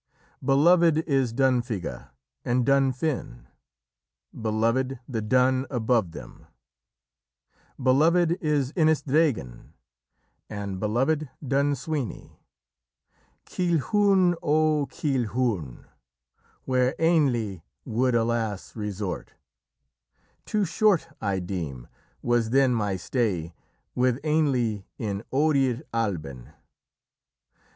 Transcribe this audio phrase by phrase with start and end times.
[0.43, 2.09] Beloved is Dunfidgha
[2.43, 3.45] and Dun Fin;
[4.33, 6.47] Beloved the Dun above them;
[7.79, 9.73] Beloved is Innisdraighende;
[10.49, 12.31] And beloved Dun Suibhne.
[13.45, 14.33] Coillchuan!
[14.41, 15.85] O Coillchuan!
[16.65, 18.75] Where Ainnle would, alas!
[18.75, 19.33] resort;
[20.45, 21.87] Too short, I deem,
[22.23, 23.53] was then my stay
[23.93, 26.53] With Ainnle in Oirir Alban.